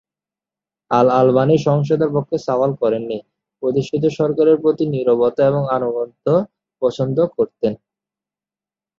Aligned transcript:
আল-আলবানী 0.91 1.55
সহিংসতার 1.57 2.11
পক্ষে 2.15 2.37
সওয়াল 2.37 2.71
করেননি, 2.81 3.17
প্রতিষ্ঠিত 3.63 4.03
সরকারের 4.19 4.57
প্রতি 4.59 4.83
নীরবতা 4.87 5.41
এবং 5.47 5.63
আনুগত্য 5.69 6.25
পছন্দ 6.81 7.17
করতেন। 7.35 7.73